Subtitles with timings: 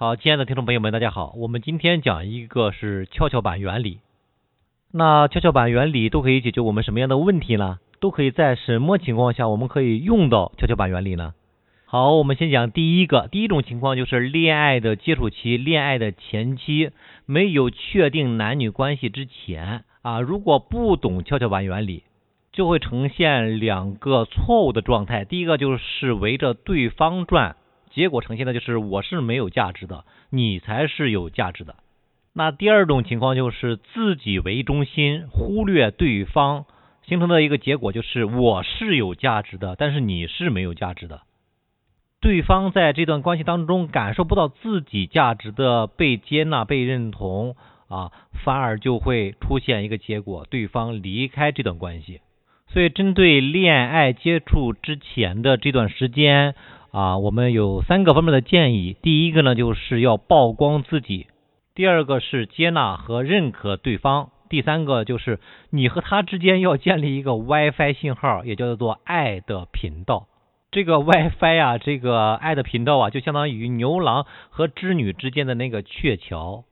[0.00, 1.34] 好，亲爱的听众朋友们，大家好。
[1.38, 3.98] 我们今天讲一个是跷跷板原理。
[4.92, 7.80] 那跷跷板原理都可以解决我们什么样的问题呢？
[7.98, 11.34] 都可以在什么情况下我们可以用到跷跷板原理呢？
[11.84, 16.92] 好，我们先讲第一个，第一种情况就是恋爱的接触期，恋爱的前期
[17.26, 22.04] 没有确定男女关系之前啊，如果不懂跷跷板原理，
[22.52, 25.24] 就会呈现两个错误的状态。
[25.24, 27.56] 第一个就是围着对方转。
[27.98, 31.74] 结果呈现的就是我是没有价值的，你才是有价值的。
[32.32, 36.66] 那第二种情况就是自己为中心，忽略对方，
[37.04, 41.22] 形成的一个结果就是我是有价值的，但是你是没有价值的。
[42.20, 47.56] 对方在这段关系当中感受不到自己价值的被接纳、被认同
[47.88, 48.12] 啊，
[48.44, 52.20] 反而就会出现一个结果，对方离开这段关系。
[52.68, 56.54] 所以，针对恋爱接触之前的这段时间。
[56.90, 58.96] 啊，我们有三个方面的建议。
[59.02, 61.26] 第一个呢，就是要曝光自己；
[61.74, 65.38] 第二个是接纳和认可对方；第三个就是
[65.70, 70.28] 你和他之间要建立一个 WiFi 信号，也叫做爱的频道。
[70.70, 76.64] 这个 WiFi 啊，这个爱的频道啊，就相当于牛郎和织女之间的那个鹊桥，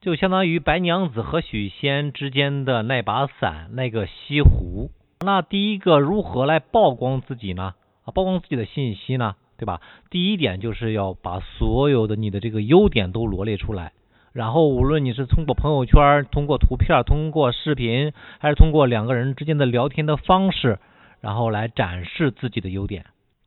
[0.00, 4.90] 就相当于白娘子和许仙之间的那把伞、那个西湖。
[5.24, 7.74] 那第一个如何来曝光自己呢？
[8.04, 9.36] 啊，曝光自己的信息呢？
[9.56, 9.80] 对吧？
[10.10, 13.92] 第一点就是要把所有的你的这个优点都罗列出来，
[14.32, 20.78] 然后无论你是通过朋友圈、通过图片、通过视频，还是通过两个人之间的聊天的方式，
[21.20, 23.06] 然后来展示自己的优点。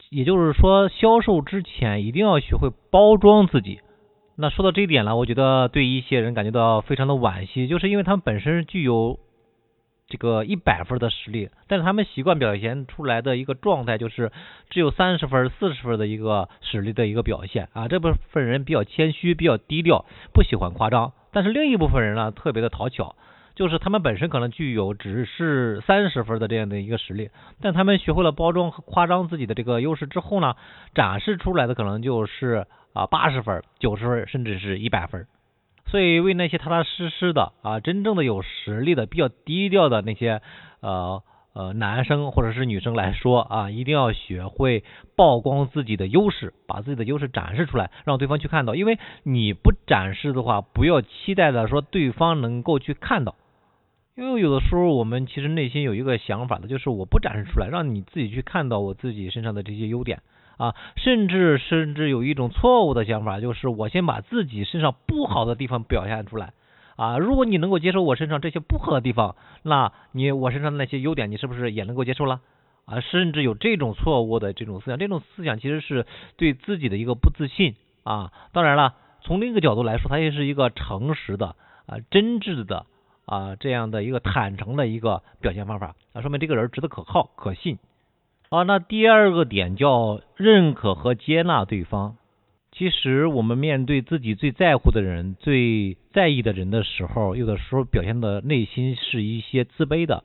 [0.09, 3.79] 也就是说，销售之前一定要学会包装自己。
[4.35, 9.19] 那说到这一点了，我觉得对一些人感觉到非常的惋惜，就是因为他们本身具有。
[10.09, 14.31] 这个一百分的实力，但是他们习惯表现出来的一个状态就是
[14.69, 17.87] 只有三十分、四十分的一个实力的一个表现啊。
[17.89, 21.11] 这部分人比较谦虚，比较低调，不喜欢夸张。
[21.31, 23.15] 但是另一部分人呢，特别的讨巧，
[23.53, 27.29] 就是他们本身可能具有只是三十分的这样的一个实力，
[27.61, 30.55] 但他们学会了包装和夸张自己的这个优势之后呢，
[30.95, 35.27] 展示出来的可能就是啊八十分、九十分，甚至是一百分。
[35.89, 40.41] 所以，为那些踏踏实实的啊，真正的有实力的、比较低调的那些
[40.81, 44.83] 呃呃男生或者是女生来说啊，一定要学会
[45.15, 48.75] 曝光自己的优势，把自己的优势展示出来，让对方去看到。
[48.75, 53.35] 因为你不展示的话，不要期待的说对方能够去看到。
[54.15, 60.21] 因为有的时候我们其实内心有一个想法的，就是我不展示出来，让你自己去看到我自己身上的这些优点。
[60.57, 66.53] 啊，甚至甚至有一种错误的想法，就是我先把自己身上不好的地方表现出来
[66.95, 67.17] 啊。
[67.17, 72.41] 如果你能够接受我身上这些不好的地方，那你我身上的那些优点，你是不是也能够接受了
[72.85, 72.99] 啊？
[72.99, 76.05] 甚至有这种错误的这种思想，这种思想其实是
[76.37, 78.31] 对自己的一个不自信啊。
[78.51, 82.85] 当然了，从另一个角度来说，它也是一个诚实的啊、真挚的
[83.25, 87.77] 啊这样的一个坦诚的一个表现方法啊，说明这个人值得可靠、可信。
[88.49, 92.15] 好，那第二个点叫认可和接纳对方。
[92.71, 100.23] 其实我们面对自己最在乎的人、最在意的人的时候，有的时候表现的内心是一些自卑的，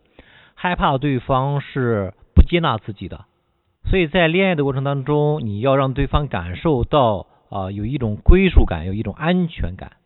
[0.54, 3.24] 害怕对方是不接纳自己的。
[3.90, 9.96] 所以在恋爱的过程当中，你要让对方感受到啊有一种归属感，有一种安全感。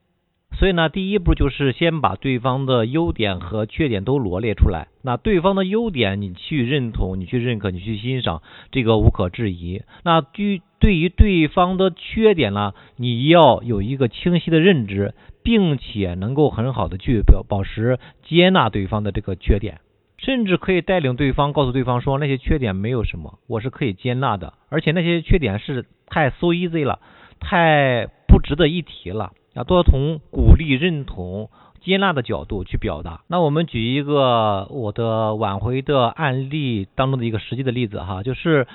[0.58, 4.88] 所以呢，第一步就是先把对方的优点和缺点都罗列出来。
[5.02, 8.40] 那对方的优点你去认同，你去认可，你去欣赏，
[8.72, 9.82] 这个无可置疑。
[10.02, 15.12] 那对对于对方的缺点呢，你要有一个清晰的认知，
[15.42, 19.80] 并且能够很好的去表保持接纳对方的这个缺点，
[20.16, 27.00] 甚至可以带领对方告诉对方说那些缺点没有什么，我是可以接纳的，而且那些缺点是太 so easy 了，
[27.40, 29.32] 太不值得一提了。
[29.56, 31.48] 啊，多从鼓励、认同、
[31.80, 33.22] 接纳的角度去表达。
[33.26, 38.68] 那我们举一个我的挽回的案例当中的一个实际的例子哈，就是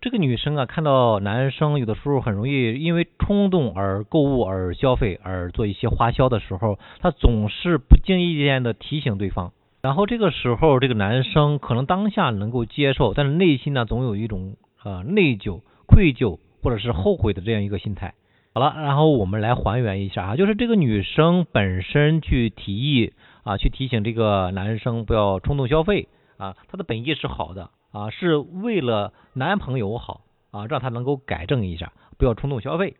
[0.00, 9.52] 这个女生啊，看到男生有的时候很容易因为冲动而购物而消费而做一些花销的时候，她总是不经意间的提醒对方，
[9.82, 18.14] 然后这个时候这个男生可能当下能够接受，但是内心呢总有一种呃内疚、愧疚或者是后悔的这样一个心态。
[18.54, 23.14] 好了，然后我们来还原一下啊，就是这个女生本身去提议
[23.44, 30.20] 啊，去提醒这个男生不要冲动消费啊，她的本意是好的啊，是为了男朋友好
[30.50, 32.96] 啊，让他能够改正一下，不要冲动消费。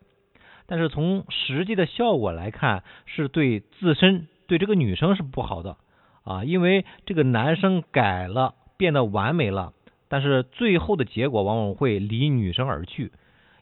[0.66, 5.76] 但是从实际的效果来看，是对自身对这个女生是不好的
[6.24, 9.74] 啊，因为这个男生改了，变得完美了，
[10.08, 13.12] 但是最后的结果往往会离女生而去。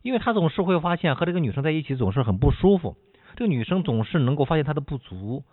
[0.02, 2.96] 因为他总是会发现和这个女生在一起总是很不舒服，
[3.36, 5.44] 这个女生总是能够发现他的不足。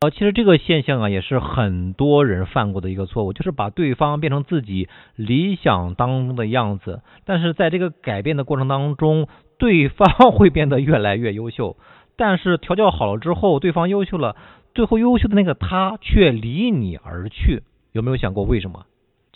[0.00, 7.02] 呃，其实这个现象啊，也是很多人犯过的一个错误，就是把对方变成自己理想当中的样子。
[7.24, 9.26] 但是在这个改变的过程当中，
[9.58, 11.76] 对方 会变得越来越优秀。
[12.16, 14.36] 但是调教好了之后，对方优秀了，
[14.72, 17.64] 最后优秀的那个他却离你而去。
[17.90, 18.86] 有没有想过为什么？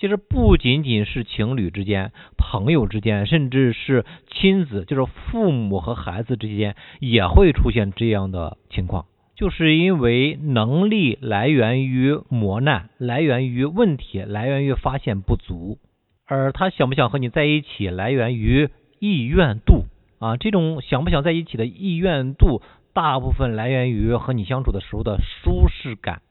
[0.03, 9.07] 其实不仅仅是情侣之间、朋友之间，甚至是亲子，就是父母和孩子之间，也会出现这样的情况。
[9.37, 15.79] 就是因为能力来源于磨难，来源于问题，来源于发现不足，
[16.27, 19.85] 而他想不想和你在一起，来源于意愿度
[20.19, 20.37] 啊。
[20.37, 22.61] 这种想不想在一起的意愿度，
[22.93, 26.23] 大部分来源于和你相处的时候的舒适感。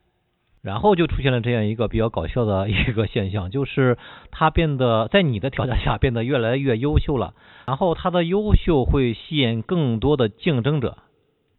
[0.62, 3.98] 然后就出现了这样一个比较搞笑的一个现象，就是
[4.30, 7.34] 他变得在你的条件下变得越来越优秀了，
[7.66, 10.98] 然后他的优秀会吸引更多的竞争者。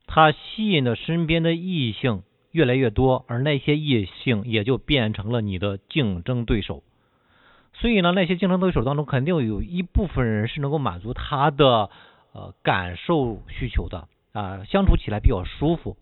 [0.06, 6.82] 他吸引的身边的异性越来越多，而那些异性也就变成了你的竞争对手。
[7.72, 11.88] 所以呢，那些竞争对手当中，肯定有一部分人是能够满足他的
[12.34, 15.96] 呃感受需求的啊，相处起来比较舒服。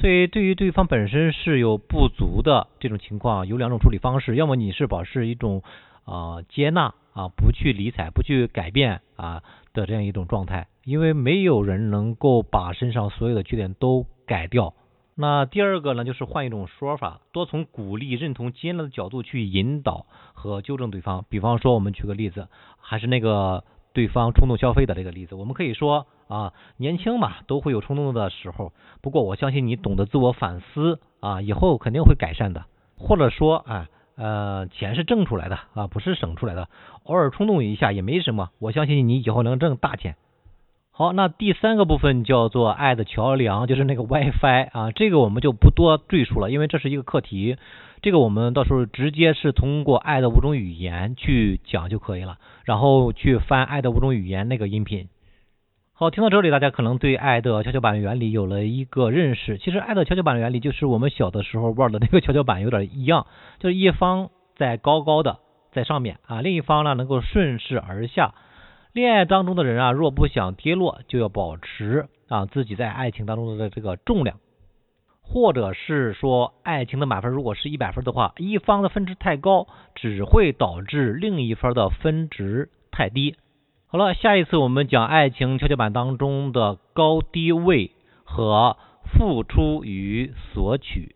[0.00, 5.62] 所以，对于对方本身是有不足的这种情况，有两种处理方式：要么你是保持一种
[6.04, 10.68] 啊接纳啊，不去理睬，不去改变啊的这样一种状态。
[10.84, 14.74] 因为没有人能够把身上所有的缺点都改掉。
[15.18, 20.04] 那第二个呢，就是换一种说法，多从鼓励、认同、接纳的角度去引导
[20.34, 21.24] 和纠正对方。
[21.30, 22.48] 比方说，我们举个例子，
[22.78, 23.64] 还是那个
[23.96, 28.74] 对方冲动消费的这个例子，我们可以说啊，年轻嘛，都会有冲动的时候。
[29.00, 32.66] 不过我相信你懂得自我反思啊，以后肯定会改善的。
[32.98, 36.68] 或者说，啊，呃，钱是挣出来的啊，不是省出来的。
[37.04, 40.16] 偶尔冲动一下也没什么，我相信你以后能挣大钱。
[40.98, 47.58] 好，那第三个部分叫做爱的桥梁，就是那个 WiFi 啊，这个我们就不多赘述了，因为这是一个课题，
[48.00, 55.10] 这个我们到时候直接是通过爱的五种语言去讲就可以了，然后去翻爱的五种语言那个音频。
[55.92, 59.58] 好，听到这里，大家可能对爱的跷跷板原理有了一个认识。
[59.58, 63.26] 其实爱的跷跷板原理就是我们小的时候玩的那个跷跷板有点一样，
[63.58, 65.40] 就是一方在高高的
[65.72, 68.32] 在上面啊，另一方呢能够顺势而下。
[68.96, 74.38] 恋爱当中的人啊，若不想跌落，就要保持啊自己在爱情当中的这个重量，
[75.20, 83.36] 或者是说，爱情的满分如果是一百分的话，一方的分值太高，只会导致另一方的分值太低。
[83.86, 87.90] 好了，下一次我们讲爱情跷跷板当中的高低位
[88.24, 91.15] 和付出与索取。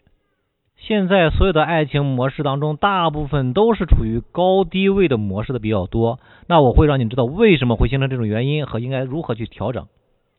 [0.82, 6.18] 现在所有的爱情模式当中，大部分都是处于高低位的模式的比较多。
[6.48, 9.86] 那我会让你知道为什么会形成这种原因和应该如何去调整。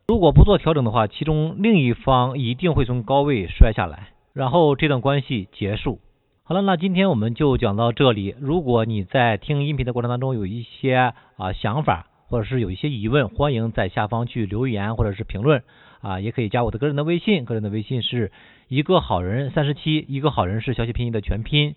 [0.08, 6.00] 如果不做调整的话，其中另一方一定会从高位摔下来，然后这段关系结束。
[6.42, 8.34] 好了，那今天我们就讲到这里。
[8.40, 15.62] 如果你在听音频的过程当中有一些啊想法，或者是有一些疑问，欢迎在下方去留言或者是评论
[16.00, 18.32] 啊，也可以加我的个人的微信，个人的微信是。
[18.68, 21.74] 一个好人三十七，一个好人是小写拼音的全拼，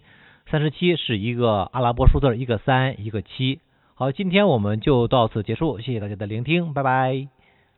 [0.49, 3.59] 三十七是一个阿拉伯数字，一个三，一个七。
[3.95, 7.34] 好，今天我们就到此结束，谢谢大家的聆听，拜拜。